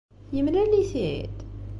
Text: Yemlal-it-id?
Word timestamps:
Yemlal-it-id? 0.35 1.35